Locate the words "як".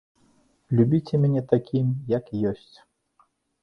2.17-2.25